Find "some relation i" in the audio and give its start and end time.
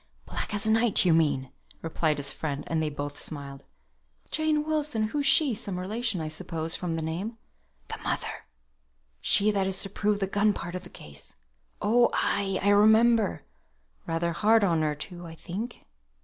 5.53-6.27